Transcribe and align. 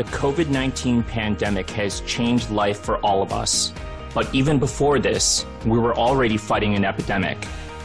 The 0.00 0.16
COVID 0.16 0.48
19 0.48 1.02
pandemic 1.02 1.68
has 1.72 2.00
changed 2.06 2.50
life 2.50 2.80
for 2.80 2.96
all 3.00 3.20
of 3.20 3.34
us. 3.34 3.74
But 4.14 4.34
even 4.34 4.58
before 4.58 4.98
this, 4.98 5.44
we 5.66 5.78
were 5.78 5.94
already 5.94 6.38
fighting 6.38 6.74
an 6.74 6.86
epidemic 6.86 7.36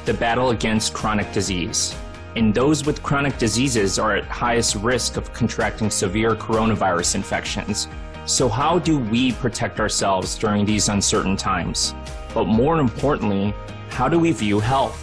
the 0.06 0.14
battle 0.14 0.52
against 0.52 0.94
chronic 0.94 1.30
disease. 1.34 1.94
And 2.38 2.56
those 2.56 2.86
with 2.86 3.04
chronic 3.04 3.38
diseases 3.38 4.00
are 4.00 4.16
at 4.16 4.24
highest 4.24 4.76
risk 4.76 5.18
of 5.18 5.34
contracting 5.34 5.90
severe 5.90 6.36
coronavirus 6.36 7.16
infections. 7.16 7.90
So, 8.26 8.48
how 8.48 8.80
do 8.80 8.98
we 8.98 9.34
protect 9.34 9.82
ourselves 9.82 10.38
during 10.38 10.66
these 10.66 10.88
uncertain 10.88 11.36
times? 11.36 11.94
But 12.34 12.46
more 12.46 12.80
importantly, 12.80 13.54
how 13.90 14.08
do 14.08 14.20
we 14.20 14.32
view 14.32 14.62
health? 14.62 15.02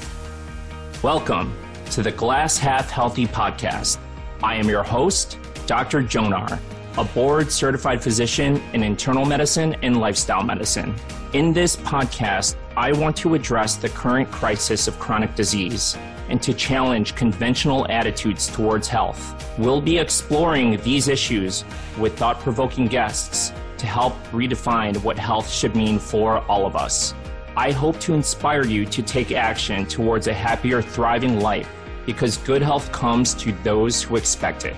Welcome 1.02 1.54
to 1.90 2.02
the 2.02 2.12
Glass 2.12 2.56
Half 2.56 2.88
Healthy 2.88 3.26
podcast. 3.26 3.98
I 4.42 4.54
am 4.54 4.66
your 4.66 4.82
host, 4.82 5.36
Dr. 5.66 6.02
Jonar 6.02 6.58
a 6.98 7.04
board 7.04 7.50
certified 7.50 8.02
physician 8.02 8.62
in 8.74 8.82
internal 8.82 9.24
medicine 9.24 9.74
and 9.82 9.98
lifestyle 9.98 10.42
medicine. 10.42 10.94
In 11.32 11.52
this 11.52 11.76
podcast, 11.76 12.56
I 12.76 12.92
want 12.92 13.16
to 13.18 13.34
address 13.34 13.76
the 13.76 13.88
current 13.88 14.30
crisis 14.30 14.88
of 14.88 14.98
chronic 14.98 15.34
disease 15.34 15.96
and 16.28 16.42
to 16.42 16.52
challenge 16.52 17.14
conventional 17.14 17.86
attitudes 17.90 18.48
towards 18.48 18.88
health. 18.88 19.34
We'll 19.58 19.80
be 19.80 19.98
exploring 19.98 20.78
these 20.82 21.08
issues 21.08 21.64
with 21.98 22.16
thought 22.18 22.40
provoking 22.40 22.86
guests 22.86 23.52
to 23.78 23.86
help 23.86 24.14
redefine 24.28 24.96
what 25.02 25.18
health 25.18 25.50
should 25.50 25.74
mean 25.74 25.98
for 25.98 26.38
all 26.40 26.66
of 26.66 26.76
us. 26.76 27.14
I 27.56 27.72
hope 27.72 27.98
to 28.00 28.14
inspire 28.14 28.64
you 28.64 28.86
to 28.86 29.02
take 29.02 29.32
action 29.32 29.86
towards 29.86 30.26
a 30.26 30.32
happier, 30.32 30.80
thriving 30.80 31.40
life 31.40 31.68
because 32.06 32.36
good 32.38 32.62
health 32.62 32.90
comes 32.92 33.34
to 33.34 33.52
those 33.62 34.02
who 34.02 34.16
expect 34.16 34.64
it. 34.64 34.76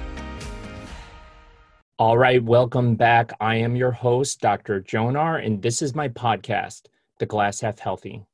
All 1.96 2.18
right, 2.18 2.42
welcome 2.42 2.96
back. 2.96 3.30
I 3.38 3.54
am 3.54 3.76
your 3.76 3.92
host, 3.92 4.40
Dr. 4.40 4.80
Jonar, 4.80 5.46
and 5.46 5.62
this 5.62 5.80
is 5.80 5.94
my 5.94 6.08
podcast, 6.08 6.86
The 7.20 7.26
Glass 7.26 7.60
Half 7.60 7.78
Healthy. 7.78 8.26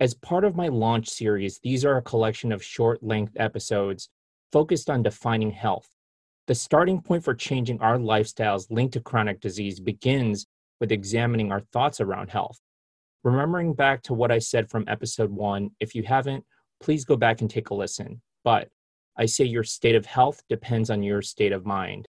As 0.00 0.14
part 0.14 0.44
of 0.44 0.56
my 0.56 0.68
launch 0.68 1.10
series, 1.10 1.58
these 1.58 1.84
are 1.84 1.98
a 1.98 2.02
collection 2.02 2.52
of 2.52 2.64
short 2.64 3.02
length 3.02 3.34
episodes 3.36 4.08
focused 4.50 4.88
on 4.88 5.02
defining 5.02 5.50
health. 5.50 5.90
The 6.46 6.54
starting 6.54 7.02
point 7.02 7.22
for 7.22 7.34
changing 7.34 7.82
our 7.82 7.98
lifestyles 7.98 8.70
linked 8.70 8.94
to 8.94 9.00
chronic 9.00 9.42
disease 9.42 9.78
begins 9.78 10.46
with 10.80 10.90
examining 10.90 11.52
our 11.52 11.60
thoughts 11.60 12.00
around 12.00 12.30
health. 12.30 12.58
Remembering 13.24 13.74
back 13.74 14.04
to 14.04 14.14
what 14.14 14.32
I 14.32 14.38
said 14.38 14.70
from 14.70 14.86
episode 14.88 15.30
one, 15.30 15.68
if 15.80 15.94
you 15.94 16.02
haven't, 16.02 16.46
please 16.80 17.04
go 17.04 17.16
back 17.16 17.42
and 17.42 17.50
take 17.50 17.68
a 17.68 17.74
listen. 17.74 18.22
But 18.42 18.70
I 19.18 19.26
say 19.26 19.44
your 19.44 19.64
state 19.64 19.96
of 19.96 20.06
health 20.06 20.42
depends 20.48 20.88
on 20.88 21.02
your 21.02 21.20
state 21.20 21.52
of 21.52 21.66
mind. 21.66 22.08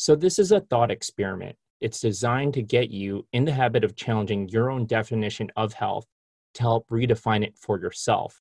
So, 0.00 0.16
this 0.16 0.38
is 0.38 0.50
a 0.50 0.60
thought 0.60 0.90
experiment. 0.90 1.56
It's 1.82 2.00
designed 2.00 2.54
to 2.54 2.62
get 2.62 2.88
you 2.88 3.26
in 3.34 3.44
the 3.44 3.52
habit 3.52 3.84
of 3.84 3.96
challenging 3.96 4.48
your 4.48 4.70
own 4.70 4.86
definition 4.86 5.50
of 5.56 5.74
health 5.74 6.06
to 6.54 6.62
help 6.62 6.88
redefine 6.88 7.44
it 7.44 7.58
for 7.58 7.78
yourself. 7.78 8.40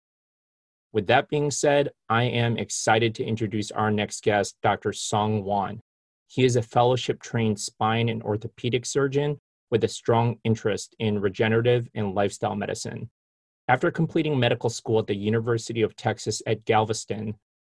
With 0.93 1.07
that 1.07 1.27
being 1.27 1.51
said, 1.51 1.89
I 2.07 2.23
am 2.23 2.57
excited 2.57 3.13
to 3.15 3.25
introduce 3.25 3.71
our 3.71 3.91
next 3.91 4.23
guest, 4.23 4.55
Dr. 4.63 4.93
Sung 4.93 5.43
Won. 5.43 5.81
He 6.27 6.45
is 6.45 6.55
a 6.55 6.61
fellowship 6.61 7.21
trained 7.21 7.59
spine 7.59 8.07
and 8.07 8.23
orthopedic 8.23 8.85
surgeon 8.85 9.37
with 9.69 9.83
a 9.83 9.89
strong 9.89 10.37
interest 10.45 10.95
in 10.97 11.19
regenerative 11.19 11.89
and 11.93 12.15
lifestyle 12.15 12.55
medicine. 12.55 13.09
After 13.67 13.91
completing 13.91 14.39
medical 14.39 14.69
school 14.69 14.99
at 14.99 15.07
the 15.07 15.13
University 15.13 15.81
of 15.81 15.97
Texas 15.97 16.41
at 16.47 16.63
Galveston, 16.63 17.35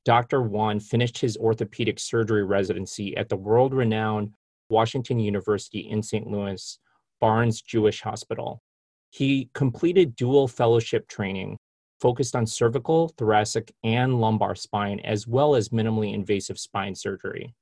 Dr. 0.06 0.42
Won 0.42 0.80
finished 0.80 1.18
his 1.18 1.38
orthopedic 1.38 2.00
surgery 2.00 2.44
residency 2.44 3.16
at 3.18 3.30
the 3.30 3.36
world 3.36 3.74
renowned 3.74 4.32
Washington 4.70 5.20
University 5.20 5.90
in 5.90 6.02
St. 6.02 6.28
Louis 6.28 6.80
Barnes 7.20 7.62
Jewish 7.62 8.02
Hospital. 8.02 8.62
He 9.10 9.50
completed 9.54 10.16
dual 10.16 10.48
fellowship 10.48 11.08
training 11.08 11.58
focused 12.00 12.36
on 12.36 12.46
cervical, 12.46 13.10
thoracic, 13.18 13.74
and 13.84 14.22
lumbar 14.22 14.56
spine, 14.56 15.00
as 15.02 15.28
well 15.28 15.56
as 15.56 15.70
minimally 15.70 16.14
invasive 16.14 16.58
spine 16.58 16.96
surgery. 16.96 17.54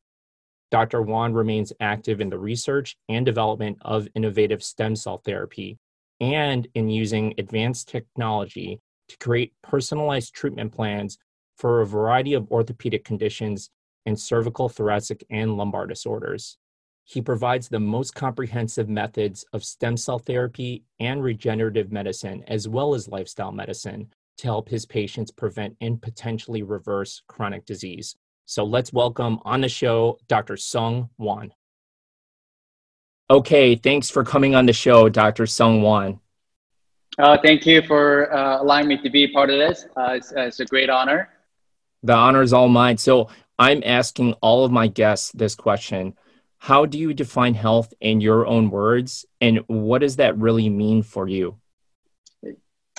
Dr. 0.69 1.01
Won 1.01 1.33
remains 1.33 1.73
active 1.79 2.21
in 2.21 2.29
the 2.29 2.37
research 2.37 2.97
and 3.09 3.25
development 3.25 3.77
of 3.81 4.07
innovative 4.15 4.61
stem 4.61 4.95
cell 4.95 5.21
therapy 5.25 5.79
and 6.19 6.67
in 6.75 6.89
using 6.89 7.33
advanced 7.37 7.87
technology 7.87 8.79
to 9.07 9.17
create 9.17 9.53
personalized 9.63 10.33
treatment 10.33 10.73
plans 10.73 11.17
for 11.57 11.81
a 11.81 11.85
variety 11.85 12.33
of 12.33 12.49
orthopedic 12.51 13.03
conditions 13.03 13.69
and 14.05 14.19
cervical, 14.19 14.69
thoracic, 14.69 15.25
and 15.29 15.57
lumbar 15.57 15.87
disorders. 15.87 16.57
He 17.03 17.21
provides 17.21 17.69
the 17.69 17.79
most 17.79 18.15
comprehensive 18.15 18.89
methods 18.89 19.45
of 19.53 19.63
stem 19.63 19.97
cell 19.97 20.19
therapy 20.19 20.83
and 20.99 21.23
regenerative 21.23 21.91
medicine, 21.91 22.43
as 22.47 22.67
well 22.67 22.93
as 22.93 23.07
lifestyle 23.07 23.51
medicine, 23.51 24.09
to 24.37 24.47
help 24.47 24.69
his 24.69 24.85
patients 24.85 25.31
prevent 25.31 25.75
and 25.81 26.01
potentially 26.01 26.63
reverse 26.63 27.21
chronic 27.27 27.65
disease. 27.65 28.15
So 28.45 28.63
let's 28.63 28.93
welcome 28.93 29.39
on 29.43 29.61
the 29.61 29.69
show 29.69 30.19
Dr. 30.27 30.57
Sung 30.57 31.09
Won. 31.17 31.53
Okay, 33.29 33.75
thanks 33.75 34.09
for 34.09 34.23
coming 34.23 34.55
on 34.55 34.65
the 34.65 34.73
show, 34.73 35.09
Dr. 35.09 35.45
Sung 35.45 35.81
Won. 35.81 36.19
Uh, 37.19 37.37
thank 37.43 37.65
you 37.65 37.81
for 37.81 38.33
uh, 38.33 38.61
allowing 38.61 38.87
me 38.87 39.01
to 39.01 39.09
be 39.09 39.27
part 39.27 39.49
of 39.49 39.57
this. 39.57 39.85
Uh, 39.97 40.11
it's, 40.11 40.31
it's, 40.35 40.59
a 40.59 40.65
great 40.65 40.89
honor. 40.89 41.29
The 42.07 42.13
honor 42.13 42.41
is 42.41 42.53
all 42.53 42.69
mine. 42.69 42.97
So 42.97 43.29
I'm 43.59 43.83
asking 43.85 44.33
all 44.41 44.63
of 44.63 44.71
my 44.71 44.87
guests 44.87 45.31
this 45.33 45.55
question. 45.55 46.13
How 46.57 46.85
do 46.85 46.97
you 46.97 47.13
define 47.13 47.53
health 47.53 47.93
in 47.99 48.21
your 48.21 48.47
own 48.47 48.69
words? 48.69 49.25
And 49.41 49.59
what 49.67 49.99
does 49.99 50.15
that 50.15 50.37
really 50.37 50.69
mean 50.69 51.03
for 51.03 51.27
you? 51.27 51.57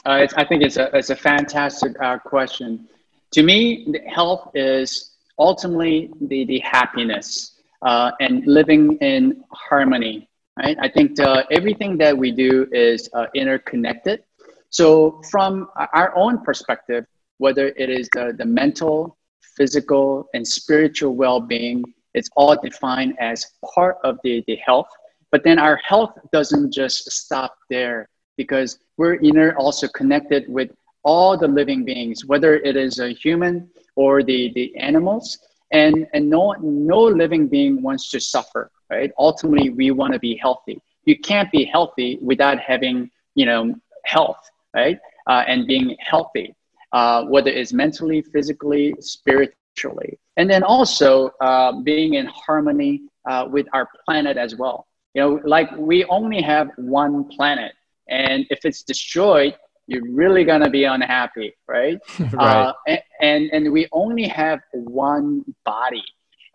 Uh, 0.05 0.27
I 0.37 0.45
think 0.45 0.63
it's 0.63 0.77
a, 0.77 0.95
it's 0.95 1.09
a 1.09 1.17
fantastic 1.17 1.93
uh, 2.03 2.19
question. 2.19 2.87
To 3.33 3.43
me, 3.43 3.95
health 4.07 4.51
is 4.55 5.17
ultimately 5.39 6.11
the, 6.21 6.45
the 6.45 6.59
happiness 6.61 7.57
uh, 7.81 8.11
and 8.21 8.47
living 8.47 8.99
in 8.99 9.43
harmony. 9.51 10.29
Right? 10.59 10.77
I 10.83 10.89
think 10.89 11.19
uh, 11.19 11.45
everything 11.51 11.97
that 11.99 12.17
we 12.17 12.31
do 12.31 12.69
is 12.73 13.09
uh, 13.15 13.27
interconnected. 13.35 14.23
So, 14.71 15.23
from 15.31 15.69
our 15.95 16.15
own 16.15 16.45
perspective, 16.45 17.07
whether 17.39 17.69
it 17.77 17.89
is 17.89 18.09
the, 18.13 18.35
the 18.37 18.45
mental, 18.45 19.17
physical, 19.57 20.29
and 20.35 20.47
spiritual 20.47 21.15
well 21.15 21.41
being, 21.41 21.83
it's 22.15 22.29
all 22.37 22.61
defined 22.61 23.15
as 23.19 23.47
part 23.75 23.97
of 24.05 24.19
the, 24.23 24.45
the 24.47 24.57
health. 24.57 24.89
But 25.31 25.45
then 25.45 25.59
our 25.59 25.77
health 25.77 26.13
doesn't 26.33 26.73
just 26.73 27.11
stop 27.11 27.57
there 27.71 28.09
because 28.37 28.79
we're 28.97 29.17
inner 29.17 29.57
also 29.57 29.89
connected 29.89 30.45
with 30.49 30.71
all 31.05 31.37
the 31.37 31.49
living 31.49 31.85
beings, 31.85 32.25
whether 32.25 32.57
it 32.57 32.77
is 32.77 32.99
a 32.99 33.11
human 33.11 33.69
or 33.97 34.23
the, 34.23 34.53
the 34.55 34.77
animals. 34.77 35.39
And, 35.71 36.07
and 36.15 36.31
no, 36.31 36.53
no 36.61 37.01
living 37.01 37.47
being 37.47 37.83
wants 37.83 38.11
to 38.11 38.21
suffer, 38.21 38.71
right? 38.91 39.11
Ultimately, 39.19 39.71
we 39.71 39.91
want 39.91 40.15
to 40.15 40.19
be 40.19 40.37
healthy. 40.37 40.81
You 41.05 41.19
can't 41.19 41.51
be 41.53 41.65
healthy 41.65 42.19
without 42.23 42.59
having, 42.59 43.11
you 43.35 43.45
know, 43.45 43.75
health, 44.05 44.41
right? 44.75 44.99
Uh, 45.27 45.45
and 45.47 45.67
being 45.67 45.95
healthy 46.01 46.55
uh, 46.93 47.25
whether 47.25 47.51
it's 47.51 47.73
mentally, 47.73 48.23
physically, 48.23 48.95
spiritually. 49.01 50.19
And 50.37 50.49
then 50.49 50.63
also 50.63 51.31
uh, 51.41 51.73
being 51.83 52.15
in 52.15 52.27
harmony 52.27 53.03
uh, 53.29 53.47
with 53.51 53.67
our 53.73 53.89
planet 54.05 54.37
as 54.37 54.57
well. 54.57 54.87
You 55.15 55.23
know, 55.23 55.41
like 55.45 55.71
we 55.77 56.05
only 56.07 56.41
have 56.43 56.71
one 56.77 57.25
planet, 57.25 57.73
and 58.09 58.47
if 58.51 58.65
it's 58.65 58.83
destroyed, 58.83 59.57
you're 59.87 60.09
really 60.13 60.45
gonna 60.45 60.71
be 60.71 60.85
unhappy, 60.85 61.55
right? 61.67 61.99
right. 62.21 62.35
Uh, 62.35 62.73
and, 62.87 63.01
and, 63.21 63.51
and 63.53 63.73
we 63.73 63.89
only 63.93 64.29
have 64.29 64.61
one 64.73 65.45
body, 65.65 66.05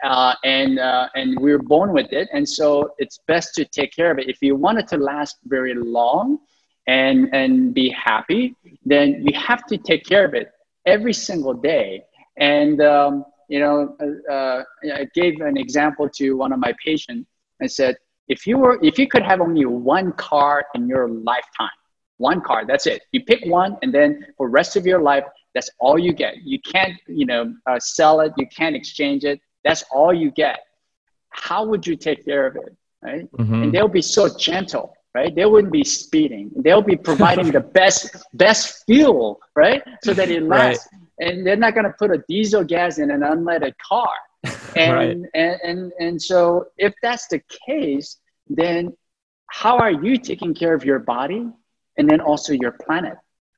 uh, 0.04 0.36
and 0.44 0.80
uh, 0.80 1.10
and 1.16 1.38
we're 1.40 1.60
born 1.60 1.94
with 1.94 2.14
it, 2.14 2.30
and 2.32 2.48
so 2.48 2.94
it's 3.00 3.20
best 3.28 3.56
to 3.56 3.66
take 3.66 3.92
care 3.92 4.12
of 4.12 4.20
it. 4.20 4.30
If 4.30 4.42
you 4.42 4.56
want 4.56 4.78
it 4.78 4.88
to 4.90 4.98
last 4.98 5.38
very 5.46 5.74
long, 5.74 6.40
and 6.88 7.34
and 7.34 7.74
be 7.74 7.90
happy, 7.90 8.56
then 8.86 9.26
you 9.26 9.40
have 9.40 9.66
to 9.68 9.78
take 9.78 10.06
care 10.06 10.26
of 10.26 10.34
it 10.34 10.52
every 10.86 11.14
single 11.14 11.54
day. 11.54 12.04
And 12.38 12.82
um, 12.82 13.26
you 13.48 13.60
know, 13.60 13.96
uh, 14.02 14.32
uh, 14.32 14.64
I 14.94 15.08
gave 15.14 15.42
an 15.42 15.58
example 15.58 16.10
to 16.10 16.34
one 16.34 16.52
of 16.52 16.60
my 16.60 16.74
patients. 16.84 17.28
I 17.62 17.68
said, 17.68 17.98
if 18.28 18.48
you 18.48 18.58
were, 18.58 18.80
if 18.82 18.98
you 18.98 19.08
could 19.08 19.24
have 19.24 19.42
only 19.42 19.66
one 19.66 20.12
car 20.14 20.66
in 20.76 20.88
your 20.88 21.08
lifetime, 21.08 21.70
one 22.18 22.42
car, 22.42 22.66
that's 22.66 22.88
it. 22.88 23.04
You 23.12 23.24
pick 23.24 23.46
one, 23.46 23.78
and 23.82 23.94
then 23.94 24.26
for 24.38 24.50
rest 24.50 24.76
of 24.76 24.86
your 24.86 25.02
life, 25.02 25.24
that's 25.54 25.70
all 25.80 26.00
you 26.00 26.14
get. 26.14 26.38
You 26.44 26.60
can't, 26.60 26.98
you 27.08 27.26
know, 27.26 27.54
uh, 27.68 27.80
sell 27.80 28.22
it. 28.22 28.34
You 28.38 28.48
can't 28.48 28.76
exchange 28.76 29.24
it. 29.24 29.40
That's 29.64 29.84
all 29.92 30.14
you 30.14 30.32
get. 30.32 30.60
How 31.30 31.66
would 31.66 31.86
you 31.86 31.96
take 31.96 32.26
care 32.26 32.48
of 32.48 32.56
it, 32.56 32.76
right? 33.02 33.32
Mm-hmm. 33.32 33.64
And 33.64 33.74
they'll 33.74 33.88
be 33.88 34.02
so 34.02 34.36
gentle 34.36 34.96
right? 35.14 35.34
They 35.34 35.46
wouldn't 35.46 35.72
be 35.72 35.84
speeding. 35.84 36.52
They'll 36.56 36.82
be 36.82 36.96
providing 36.96 37.52
the 37.52 37.60
best 37.80 38.16
best 38.34 38.86
fuel, 38.86 39.40
right? 39.56 39.84
So 40.04 40.14
that 40.14 40.30
it 40.30 40.44
lasts. 40.44 40.88
Right. 40.92 41.02
And 41.20 41.46
they're 41.46 41.56
not 41.56 41.74
going 41.74 41.86
to 41.86 41.94
put 41.98 42.12
a 42.12 42.24
diesel 42.28 42.64
gas 42.64 42.98
in 42.98 43.12
an 43.12 43.22
unleaded 43.22 43.74
car. 43.78 44.10
And, 44.76 44.94
right. 44.94 45.18
and, 45.36 45.60
and, 45.64 45.92
and 46.00 46.22
so 46.22 46.66
if 46.80 46.96
that's 47.04 47.28
the 47.28 47.40
case, 47.68 48.18
then 48.50 48.98
how 49.46 49.78
are 49.78 49.92
you 49.92 50.18
taking 50.18 50.56
care 50.56 50.74
of 50.74 50.84
your 50.84 50.98
body 50.98 51.48
and 51.98 52.10
then 52.10 52.20
also 52.20 52.54
your 52.54 52.72
planet? 52.72 53.16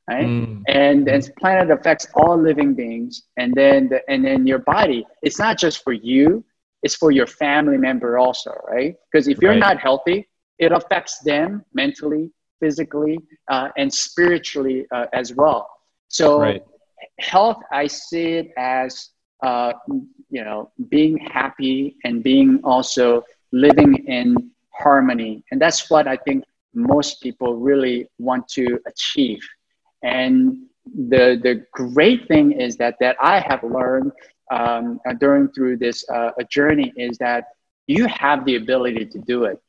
Right. 0.09 0.25
Mm. 0.25 0.63
And 0.67 1.07
and 1.07 1.31
planet 1.39 1.71
affects 1.71 2.05
all 2.15 2.37
living 2.37 2.75
beings. 2.75 3.23
And 3.37 3.53
then 3.55 3.87
the, 3.87 4.01
and 4.11 4.25
then 4.25 4.45
your 4.45 4.59
body, 4.59 5.07
it's 5.23 5.39
not 5.39 5.57
just 5.57 5.83
for 5.85 5.93
you, 5.93 6.43
it's 6.83 6.95
for 6.95 7.11
your 7.11 7.27
family 7.27 7.77
member 7.77 8.19
also, 8.19 8.51
right? 8.67 8.95
Because 9.09 9.29
if 9.29 9.39
you're 9.41 9.51
right. 9.51 9.59
not 9.59 9.79
healthy, 9.79 10.27
it 10.59 10.71
affects 10.71 11.19
them 11.19 11.63
mentally, 11.73 12.31
physically, 12.59 13.19
uh, 13.49 13.69
and 13.77 13.93
spiritually 13.93 14.85
uh, 14.91 15.05
as 15.13 15.33
well. 15.33 15.69
So 16.07 16.39
right. 16.39 16.63
health, 17.19 17.61
I 17.71 17.87
see 17.87 18.33
it 18.33 18.51
as 18.57 19.09
uh, 19.43 19.73
you 20.29 20.43
know 20.43 20.71
being 20.89 21.17
happy 21.17 21.97
and 22.03 22.23
being 22.23 22.59
also 22.63 23.23
living 23.51 24.05
in 24.07 24.51
harmony, 24.71 25.43
and 25.51 25.61
that's 25.61 25.89
what 25.89 26.07
I 26.07 26.17
think 26.17 26.43
most 26.73 27.21
people 27.21 27.55
really 27.55 28.07
want 28.19 28.47
to 28.49 28.79
achieve. 28.87 29.39
And 30.03 30.67
the 30.85 31.39
the 31.41 31.65
great 31.71 32.27
thing 32.27 32.51
is 32.51 32.77
that 32.77 32.95
that 32.99 33.17
I 33.19 33.39
have 33.39 33.63
learned 33.63 34.11
um, 34.51 34.99
during 35.19 35.49
through 35.49 35.77
this 35.77 36.07
uh, 36.09 36.31
journey 36.49 36.93
is 36.95 37.17
that 37.17 37.45
you 37.87 38.07
have 38.07 38.45
the 38.45 38.55
ability 38.55 39.05
to 39.05 39.19
do 39.19 39.45
it. 39.45 39.59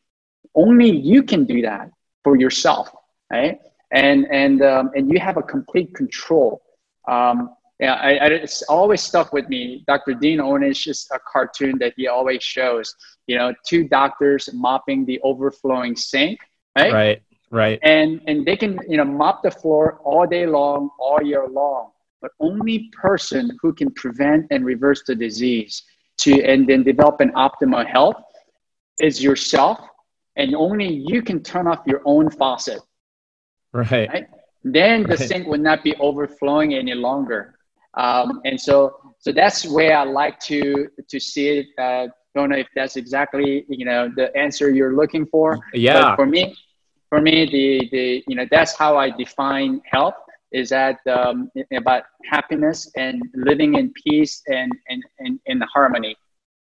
Only 0.54 0.90
you 0.90 1.22
can 1.22 1.44
do 1.44 1.62
that 1.62 1.90
for 2.24 2.36
yourself, 2.36 2.94
right? 3.30 3.58
And 3.92 4.26
and 4.30 4.62
um, 4.62 4.90
and 4.94 5.10
you 5.10 5.18
have 5.20 5.36
a 5.36 5.42
complete 5.42 5.94
control. 5.94 6.62
Um, 7.08 7.54
yeah, 7.78 7.94
I, 7.94 8.14
I, 8.14 8.26
it's 8.28 8.62
always 8.62 9.02
stuck 9.02 9.32
with 9.32 9.48
me. 9.48 9.84
Dr. 9.86 10.14
Dean 10.14 10.40
Ornish's 10.40 11.06
a 11.12 11.18
cartoon 11.18 11.76
that 11.78 11.92
he 11.96 12.08
always 12.08 12.42
shows. 12.42 12.94
You 13.26 13.36
know, 13.36 13.54
two 13.66 13.86
doctors 13.86 14.48
mopping 14.54 15.04
the 15.04 15.20
overflowing 15.22 15.94
sink, 15.94 16.40
right? 16.76 16.92
Right, 16.92 17.22
right. 17.50 17.78
And 17.82 18.22
and 18.26 18.46
they 18.46 18.56
can 18.56 18.78
you 18.88 18.96
know 18.96 19.04
mop 19.04 19.42
the 19.42 19.50
floor 19.50 20.00
all 20.04 20.26
day 20.26 20.46
long, 20.46 20.90
all 20.98 21.22
year 21.22 21.46
long. 21.46 21.90
But 22.22 22.32
only 22.40 22.90
person 22.92 23.50
who 23.60 23.74
can 23.74 23.90
prevent 23.92 24.46
and 24.50 24.64
reverse 24.64 25.02
the 25.06 25.14
disease 25.14 25.82
to 26.18 26.42
and 26.42 26.66
then 26.66 26.82
develop 26.82 27.20
an 27.20 27.32
optimal 27.32 27.86
health 27.86 28.16
is 29.00 29.22
yourself, 29.22 29.78
and 30.36 30.54
only 30.54 31.04
you 31.06 31.22
can 31.22 31.42
turn 31.42 31.66
off 31.66 31.80
your 31.86 32.02
own 32.04 32.30
faucet. 32.30 32.80
Right. 33.72 34.08
right? 34.08 34.26
Then 34.64 35.02
the 35.02 35.16
right. 35.16 35.18
sink 35.18 35.46
would 35.46 35.60
not 35.60 35.84
be 35.84 35.94
overflowing 35.96 36.74
any 36.74 36.94
longer. 36.94 37.58
Um, 37.94 38.40
and 38.44 38.60
so, 38.60 39.14
so 39.18 39.32
that's 39.32 39.66
where 39.66 39.96
I 39.96 40.04
like 40.04 40.38
to 40.40 40.88
to 41.08 41.20
see 41.20 41.48
it. 41.48 41.66
Uh, 41.78 42.08
don't 42.34 42.50
know 42.50 42.56
if 42.56 42.68
that's 42.74 42.96
exactly 42.96 43.64
you 43.68 43.84
know 43.84 44.10
the 44.14 44.36
answer 44.36 44.70
you're 44.70 44.94
looking 44.94 45.26
for. 45.26 45.58
Yeah. 45.72 46.00
But 46.00 46.16
for 46.16 46.26
me, 46.26 46.54
for 47.08 47.20
me, 47.20 47.46
the 47.46 47.88
the 47.90 48.24
you 48.28 48.36
know 48.36 48.46
that's 48.50 48.76
how 48.76 48.98
I 48.98 49.10
define 49.10 49.80
health 49.90 50.14
is 50.52 50.68
that 50.68 50.98
um, 51.06 51.50
about 51.74 52.04
happiness 52.30 52.90
and 52.96 53.22
living 53.34 53.74
in 53.74 53.92
peace 53.92 54.42
and 54.48 54.70
and 54.88 55.02
and 55.18 55.40
in 55.46 55.60
harmony. 55.62 56.16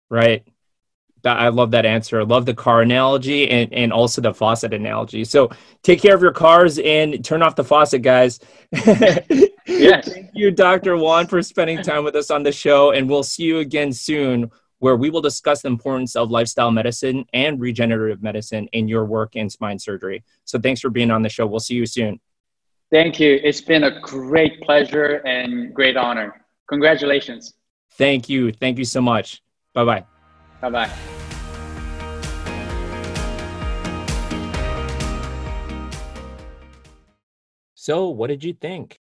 Right. 0.09 0.47
I 1.25 1.49
love 1.49 1.71
that 1.73 1.85
answer. 1.85 2.21
I 2.21 2.25
love 2.25 2.47
the 2.47 2.55
car 2.55 2.83
analogy 2.83 3.51
and, 3.51 3.73
and 3.73 3.93
also 3.93 4.21
the 4.21 4.33
faucet 4.33 4.73
analogy. 4.73 5.25
So 5.25 5.51
take 5.83 6.01
care 6.01 6.15
of 6.15 6.23
your 6.23 6.33
cars 6.33 6.79
and 6.79 7.25
turn 7.25 7.43
off 7.43 7.57
the 7.57 7.65
faucet, 7.65 8.03
guys. 8.03 8.41
yes. 9.67 10.13
Thank 10.13 10.31
you, 10.35 10.51
Dr. 10.51 10.97
Won, 10.97 11.27
for 11.27 11.43
spending 11.43 11.83
time 11.83 12.05
with 12.05 12.15
us 12.17 12.31
on 12.31 12.43
the 12.43 12.53
show. 12.53 12.93
And 12.93 13.09
we'll 13.09 13.23
see 13.23 13.45
you 13.45 13.59
again 13.59 13.93
soon, 13.93 14.51
where 14.79 14.97
we 14.97 15.11
will 15.11 15.21
discuss 15.21 15.63
the 15.63 15.69
importance 15.69 16.15
of 16.17 16.31
lifestyle 16.31 16.71
medicine 16.71 17.25
and 17.33 17.61
regenerative 17.61 18.23
medicine 18.23 18.69
in 18.73 18.89
your 18.89 19.05
work 19.05 19.37
in 19.37 19.51
spine 19.51 19.79
surgery. 19.79 20.25
So 20.45 20.59
thanks 20.59 20.81
for 20.81 20.91
being 20.91 21.11
on 21.11 21.23
the 21.23 21.29
show. 21.29 21.47
We'll 21.47 21.61
see 21.61 21.75
you 21.75 21.87
soon. 21.87 22.21
Thank 22.91 23.21
you. 23.21 23.39
It's 23.43 23.61
been 23.61 23.85
a 23.85 24.01
great 24.01 24.63
pleasure 24.63 25.17
and 25.27 25.75
great 25.75 25.97
honor. 25.97 26.45
Congratulations. 26.69 27.55
Thank 27.93 28.29
you. 28.29 28.53
Thank 28.53 28.79
you 28.79 28.85
so 28.85 29.01
much. 29.01 29.43
Bye 29.75 29.85
bye. 29.85 30.18
Bye 30.61 30.71
bye. 30.71 30.91
So, 37.75 38.09
what 38.09 38.27
did 38.27 38.45
you 38.45 38.53
think? 38.53 38.99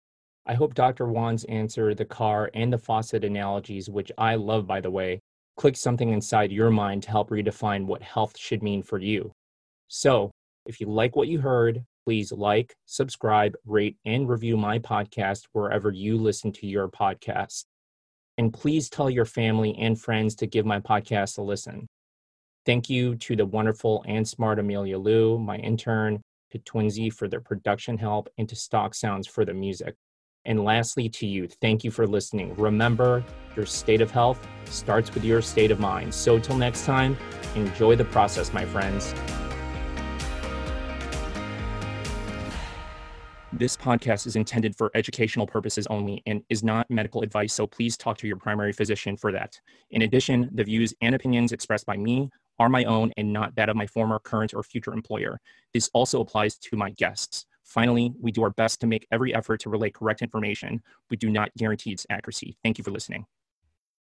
I 0.46 0.56
hope 0.56 0.74
Dr. 0.74 1.08
Won's 1.08 1.46
answer, 1.46 1.96
the 1.96 2.04
car, 2.04 2.50
and 2.54 2.74
the 2.74 2.78
faucet 2.78 3.24
analogies, 3.24 3.90
which 3.90 4.12
I 4.18 4.36
love, 4.36 4.68
by 4.68 4.82
the 4.82 4.92
way, 4.92 5.22
click 5.56 5.78
something 5.78 6.10
inside 6.10 6.52
your 6.52 6.70
mind 6.70 7.04
to 7.04 7.10
help 7.10 7.30
redefine 7.30 7.86
what 7.86 8.02
health 8.02 8.38
should 8.38 8.62
mean 8.62 8.84
for 8.84 8.98
you. 8.98 9.32
So, 9.88 10.32
if 10.66 10.82
you 10.82 10.88
like 10.88 11.16
what 11.16 11.30
you 11.30 11.40
heard, 11.40 11.86
please 12.06 12.32
like, 12.32 12.76
subscribe, 12.86 13.56
rate, 13.66 13.96
and 14.06 14.28
review 14.28 14.58
my 14.58 14.80
podcast 14.80 15.44
wherever 15.54 15.92
you 15.92 16.18
listen 16.18 16.52
to 16.54 16.68
your 16.68 16.90
podcast. 16.90 17.64
And 18.38 18.54
please 18.54 18.90
tell 18.90 19.10
your 19.10 19.26
family 19.26 19.76
and 19.78 20.00
friends 20.00 20.36
to 20.36 20.48
give 20.48 20.66
my 20.66 20.80
podcast 20.80 21.38
a 21.38 21.42
listen. 21.42 21.88
Thank 22.66 22.90
you 22.90 23.16
to 23.18 23.36
the 23.36 23.46
wonderful 23.46 24.04
and 24.08 24.28
smart 24.28 24.58
Amelia 24.58 24.98
Liu, 24.98 25.38
my 25.38 25.58
intern, 25.58 26.22
to 26.52 26.60
Twinsy 26.60 27.12
for 27.12 27.28
their 27.28 27.42
production 27.42 27.98
help, 27.98 28.30
and 28.38 28.48
to 28.48 28.56
Stock 28.56 28.96
Sounds 28.96 29.28
for 29.28 29.44
the 29.44 29.54
music. 29.54 29.96
And 30.46 30.64
lastly, 30.64 31.10
to 31.10 31.28
you, 31.28 31.48
thank 31.62 31.84
you 31.84 31.92
for 31.92 32.06
listening. 32.06 32.54
Remember, 32.56 33.24
your 33.56 33.66
state 33.66 34.02
of 34.02 34.12
health 34.12 34.46
starts 34.66 35.14
with 35.14 35.24
your 35.24 35.42
state 35.42 35.72
of 35.72 35.80
mind. 35.80 36.14
So, 36.14 36.40
till 36.40 36.58
next 36.58 36.86
time, 36.86 37.18
enjoy 37.56 37.96
the 37.96 38.06
process, 38.06 38.54
my 38.54 38.66
friends. 38.66 39.14
This 43.60 43.78
podcast 43.78 44.26
is 44.26 44.36
intended 44.36 44.76
for 44.76 44.90
educational 44.96 45.46
purposes 45.46 45.86
only 45.92 46.24
and 46.26 46.42
is 46.50 46.64
not 46.64 46.90
medical 46.90 47.22
advice, 47.22 47.54
so 47.54 47.68
please 47.68 47.96
talk 47.96 48.18
to 48.18 48.28
your 48.28 48.36
primary 48.36 48.74
physician 48.74 49.16
for 49.16 49.32
that. 49.32 49.62
In 49.92 50.02
addition, 50.02 50.50
the 50.54 50.64
views 50.64 50.92
and 51.02 51.14
opinions 51.14 51.52
expressed 51.52 51.86
by 51.86 51.96
me 51.96 52.32
are 52.58 52.68
my 52.68 52.84
own 52.86 53.12
and 53.16 53.32
not 53.32 53.56
that 53.56 53.70
of 53.70 53.76
my 53.76 53.86
former, 53.86 54.18
current, 54.18 54.56
or 54.56 54.64
future 54.64 54.92
employer. 54.92 55.40
This 55.72 55.88
also 55.94 56.20
applies 56.20 56.58
to 56.58 56.76
my 56.76 56.90
guests. 56.90 57.46
Finally, 57.64 58.14
we 58.20 58.32
do 58.32 58.42
our 58.42 58.50
best 58.50 58.82
to 58.82 58.88
make 58.88 59.08
every 59.12 59.36
effort 59.36 59.60
to 59.62 59.70
relay 59.70 59.92
correct 59.92 60.24
information. 60.24 60.82
We 61.12 61.18
do 61.18 61.30
not 61.30 61.52
guarantee 61.56 61.92
its 61.92 62.08
accuracy. 62.10 62.58
Thank 62.64 62.80
you 62.80 62.84
for 62.84 62.92
listening. 62.92 63.28